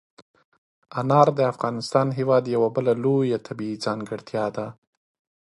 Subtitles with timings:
[0.99, 4.67] انار د افغانستان هېواد یوه بله لویه طبیعي ځانګړتیا ده.